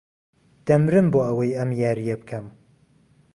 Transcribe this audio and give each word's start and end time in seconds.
دەمرم 0.65 1.07
بۆ 1.13 1.19
ئەوەی 1.25 1.51
ئەم 1.57 1.69
یارییە 1.81 2.15
بکەم. 2.21 2.45